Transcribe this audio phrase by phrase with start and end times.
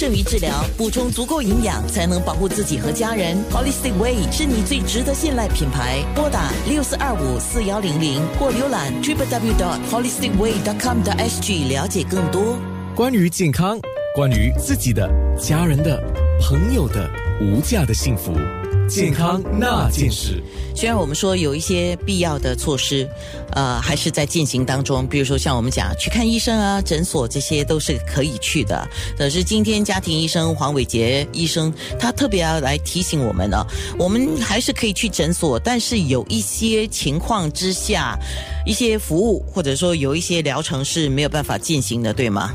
[0.00, 3.36] 剩余治疗，补充足够营养才能保护自己和家人。
[3.52, 6.02] Holistic Way 是你最值得信赖品牌。
[6.14, 12.58] 拨打六四二五四幺零零或浏览 tripw.dot.holisticway.dot.com.dot.sg 了解更多。
[12.94, 13.78] 关于健康，
[14.14, 15.06] 关于自己的、
[15.38, 16.02] 家人的、
[16.40, 17.06] 朋友的
[17.42, 18.32] 无价的幸福。
[18.90, 20.42] 健康那件事，
[20.74, 23.08] 虽然我们说有一些必要的措施，
[23.52, 25.06] 呃，还是在进行当中。
[25.06, 28.84] 比如说像我们讲去看医生啊、诊所，这些都是可以去的。
[29.16, 33.64] 可是今天家庭医生黄伟杰医生他特别要来提醒我们呢，
[33.96, 38.18] 我们还是可以去诊所，但是有一些情况之下，
[38.66, 42.52] 一些服务或者说有一些疗程是没有办法进行的，对吗？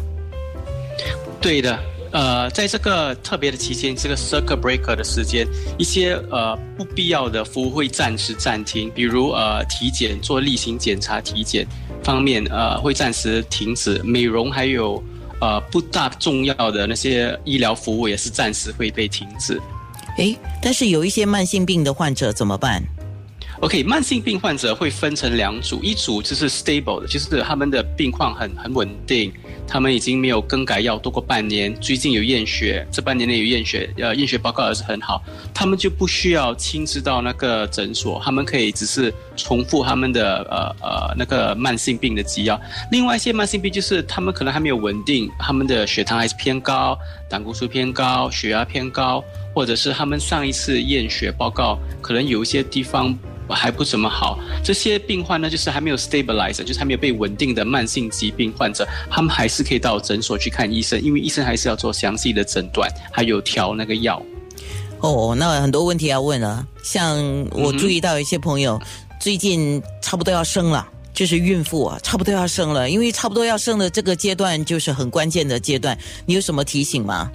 [1.40, 1.80] 对的。
[2.16, 5.46] 呃，在这个特别的期间，这个 circuit breaker 的时间，
[5.78, 11.68] 一些呃不必要的服务会暂时暂停，比如呃体检做例行检查、体检
[12.02, 15.04] 方面呃会暂时停止，美容还有
[15.42, 19.62] 呃不大重要的那些医疗服务也是暂时会被停止。
[20.18, 22.82] 诶，但是有一些慢性病的患者怎么办
[23.62, 29.32] ？OK，慢性病患者会分成两组，一组就是 stable 的，就是他们的病况很很稳定，
[29.68, 42.60] 他们已经没有更改药多过半年，最近有验血，这半年内有验血，呃，验血报告也是很好，他们就不需要亲自到那个诊所，他们可以只是重复他们的呃呃那个慢性病的给药。
[42.92, 46.98] 另外一些慢性病就是他们可能还没有稳定，他们的血糖还是偏高，
[47.30, 53.18] 胆固醇偏高，血压偏高，或者是他们上一次验血报告可能有一些地方。
[53.54, 64.22] 还不怎么好，这些病患呢，就是还没有 stabilize，就是还没有被稳定的慢性疾病患者，他们还是可以到诊所去看医生，因为医生还是要做详细的诊断，还有调那个药。
[65.02, 67.18] 哦，那很多问题要问了，像
[67.52, 68.82] 我注意到一些朋友
[69.20, 75.96] 最近差不多要生了，就是孕妇啊，差不多要生了，因为差不多要生的这个阶段就是很关键的阶段，
[76.26, 77.30] 你有什么提醒吗？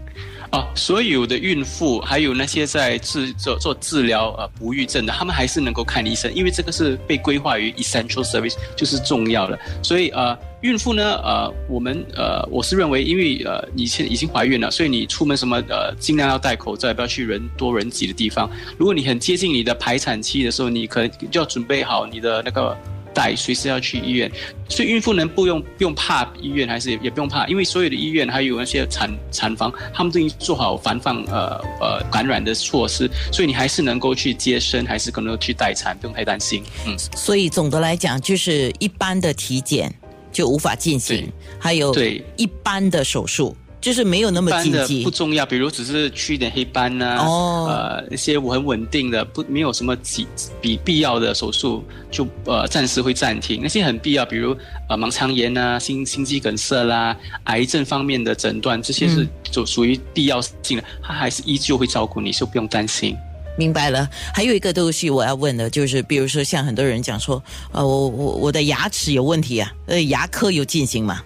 [0.50, 9.56] 啊，所有的孕妇还有那些在治做做治疗呃不育症的，他们还是能够看医生，因为这个是被规划于 essential service，就是重要的。
[9.80, 18.50] 所以呃，孕妇呢呃，我们呃，我是认为，因为呃，你现已经怀孕了，所以你出门什么呃，尽量要戴口罩，不要去人多人挤的地方。
[18.76, 22.76] 如果你很接近你的排产期的时候，你可能就要准备好你的那个。
[23.14, 24.30] 带随时要去医院，
[24.68, 36.62] 所以孕妇能不用不用怕医院，还是也也不用怕，因为所有的医院还有那些产产房，他们都已经做好防范呃呃感染的措施，所以你还是能够去接生，还是可能去待产，不用太担心。
[36.86, 39.92] 嗯，所以总的来讲，就是一般的体检
[40.32, 43.56] 就无法进行，还有对一般的手术。
[43.80, 45.46] 就是没有那么紧急，不重要。
[45.46, 50.26] 比如只是去一点黑斑呐，哦呃，一些很稳定的，不没有什么急
[50.60, 53.60] 比必要的手术，就呃暂时会暂停。
[53.62, 54.54] 那些很必要，比如
[54.88, 63.16] 呃盲肠炎呐、心心肌梗塞啦、癌症方面的诊断，这些是就属于必要性的，他还是依旧会照顾你，就不用担心。
[63.56, 64.08] 明白了。
[64.34, 67.42] 还有一个东西我要问的，就是比如说像很多人讲说，
[67.72, 71.22] 呃，我我我的牙齿有问题啊，呃，牙科有进行吗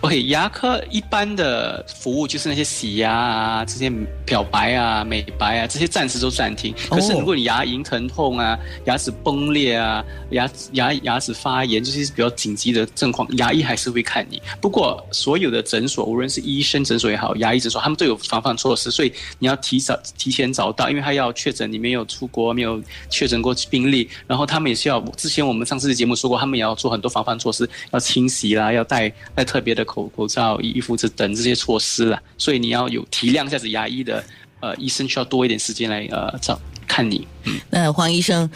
[0.00, 3.90] ？OK，牙科一般的服务就是那些洗牙啊、这些
[4.24, 6.74] 漂白啊、美白啊，这些暂时都暂停。
[6.88, 14.40] 可是如果你牙龈疼痛啊、牙齿崩裂啊、牙牙牙齿发炎这些比较紧急的状况，牙医还是会看你。
[14.60, 29.65] 不过所有的诊所，无论是医生诊所也好，牙医诊所，他们都有防范措施，所以你要提早提前找到，因为他要确诊你没有出国、没有确诊过病例，然后他们也是要之前我们上次的节目说过，他们也要做很多防范措施，要清洗啦，要带带特。
[29.66, 34.24] 别的口口罩、衣服这等这些措施了，所以你要有体谅，下子牙医的
[34.60, 37.26] 呃医生需要多一点时间来呃找看你。
[37.44, 38.48] 嗯那黄医生，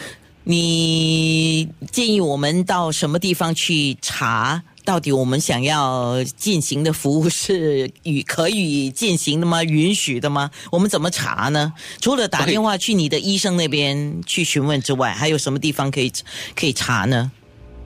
[0.44, 4.62] 你建议我们到什么地方去查？
[4.82, 9.62] 到底我们想要进行的服务是与可以进行的吗？
[9.62, 10.50] 允许的吗？
[10.72, 11.72] 我们怎么查呢？
[12.00, 16.10] 除了打电话去你的医生那边去询问之外，还有什么地方可以
[16.56, 17.30] 可以查呢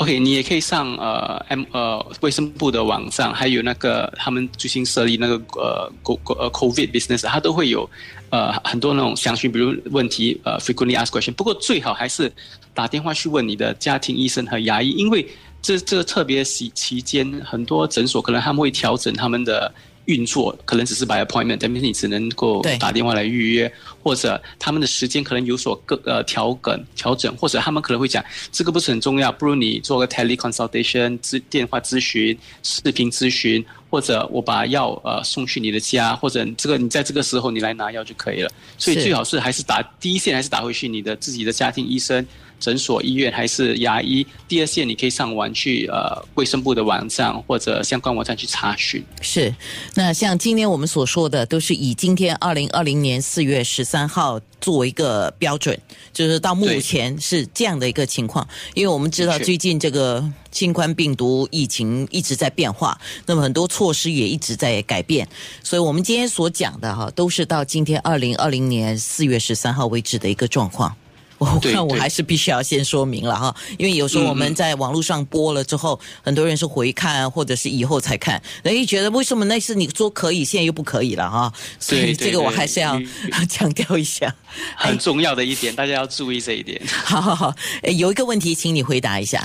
[0.05, 7.89] ？OK，你也可以上呃 M 呃卫生部的网站，还有那个他们最新设立那个呃 Co 呃 COVID business，它都会有
[8.29, 11.33] 呃很多那种详询，比如问题呃 frequently asked question。
[11.33, 12.31] 不过最好还是
[12.75, 15.27] 打电话去问你的家庭医生和牙医，因为
[15.63, 19.73] 这这个特别期期间，很多诊所可能他们会调整他们的。
[20.07, 23.73] 运作可能只是 by appointment，但是你只能够打电话来预约，
[24.03, 33.65] 或者他们的时间可能有所更呃调整调整，或者他们可能会讲这个不是很重要，不如你做个 tele consultation 咨电话咨询、视频咨询。
[33.95, 38.51] 或者我把药呃送去你的家，或者这个你在这个时候你来拿药就可以了。
[38.77, 42.27] 所以最好是还是打第一线，还是打回去你的自己的家庭医生。
[42.59, 49.05] 诊所、医院还是牙医，第二线你可以上网去呃卫生部的网站或者相关网站去查询。
[49.21, 49.55] 是，
[49.95, 55.79] 那像今天我们所说的，都是以今天二零二零年四月十三号作为一个标准，
[56.13, 58.49] 就是到目前是这样的一个情况。
[58.73, 65.29] 因为我们知道最近这个新冠病毒疫情一直在变化，那么很多措施也一直在改变，
[65.65, 70.95] 所以我们今天所讲的哈，都是到今天二零二零年四月十三号为止的一个状况。
[71.39, 83.07] 我看我还是必须要先说明了哈，因为有时候我们在网络上播了之后，很多人是回看或者是以后才看，人家觉得为什么那次你说可以，现在又不可以了哈，所以这个我还是要嗯
[83.51, 84.33] 强调一下。
[84.77, 86.81] 很重要的一点，大家要注意这一点。
[86.87, 87.55] 好好好，
[87.99, 89.45] 有一个问题，请你回答一下。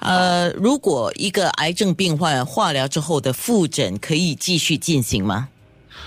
[0.00, 5.48] 呃，如果一个癌症病患化疗之后的复诊可以继续进行吗？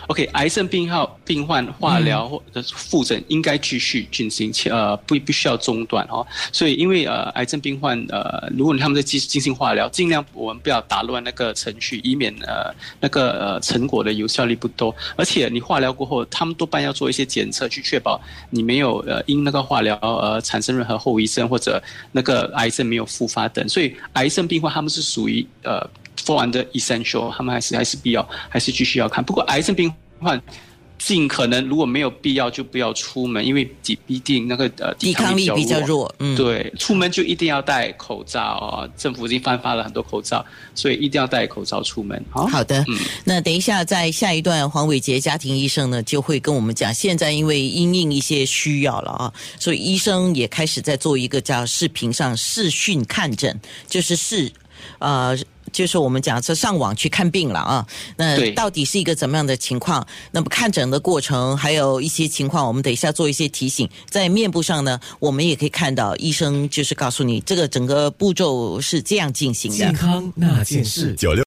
[0.07, 6.25] OK，癌症病号病患化疗或者复诊应该继续进行，呃不不需要中断哦。
[6.51, 14.93] 所以因为呃癌症病患呃，如果他们在进进行化疗，尽量我们不要打乱那个程序，以免呃那个呃成果的有效率不多。
[15.15, 18.19] 而且你化疗过后，他们多半要做一些检测，去确保
[18.49, 21.81] 你没有呃因那个化疗而产生任何后遗症或者
[22.11, 23.67] 那个癌症没有复发等。
[23.69, 25.87] 所以癌症病患他们是属于呃。
[26.23, 29.23] 做完的 essential，他们还是还是必要，还是继续要看。
[29.23, 30.41] 不过癌症病患
[30.97, 40.45] 尽可能如果没有必要就不要出门，因为毕毕竟那个呃抵抗力比较弱，嗯，对，出门就一定要戴口罩啊、政府已经颁发了很多口罩，
[40.75, 42.23] 所以一定要戴口罩出门。
[42.29, 54.51] 好，好的，嗯那等一下在下一段，黄伟杰家庭医生呢就会跟我们讲，现在因为因应一些需要了啊，所以医生也开始在做一个叫视频上视讯看诊，就是视
[54.99, 55.35] 呃。
[55.71, 57.85] 就是我们讲，这上网去看病了啊。
[58.17, 60.05] 那到底是一个怎么样的情况？
[60.31, 63.89] 那么看诊的过程，还有一些情况，我们等一下做一些提醒。
[64.09, 69.93] 在面部上呢，我们也可以看到医生就是告诉你，这个整个步骤是这样进行的健。
[69.93, 71.13] 康那件事。
[71.15, 71.39] 九六。